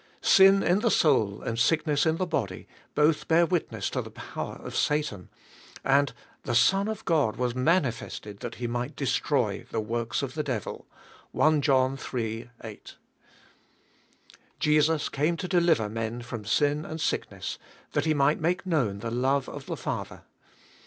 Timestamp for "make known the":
18.41-19.11